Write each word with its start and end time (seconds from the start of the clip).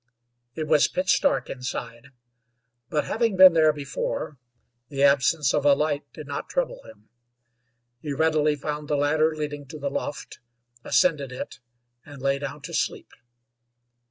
It 0.55 0.67
was 0.67 0.87
pitch 0.87 1.21
dark 1.21 1.47
inside; 1.47 2.07
but 2.89 3.05
having 3.05 3.35
been 3.37 3.53
there 3.53 3.71
before, 3.71 4.39
the 4.89 5.03
absence 5.03 5.53
of 5.53 5.63
a 5.63 5.75
light 5.75 6.11
did 6.11 6.25
not 6.25 6.49
trouble 6.49 6.81
him. 6.85 7.09
He 8.01 8.11
readily 8.11 8.55
found 8.55 8.87
the 8.87 8.97
ladder 8.97 9.35
leading 9.35 9.67
to 9.67 9.77
the 9.77 9.91
loft, 9.91 10.39
ascended 10.83 11.31
it, 11.31 11.59
and 12.03 12.19
lay 12.19 12.39
down 12.39 12.63
to 12.63 12.73
sleep. 12.73 13.11